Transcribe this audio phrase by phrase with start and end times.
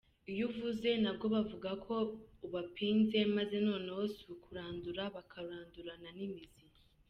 [0.31, 1.95] Iyo uvuze nabwo, bavuga ko
[2.45, 6.63] ubapinze, maze noneho si ukukurandura, bakakurandurana n’imizi!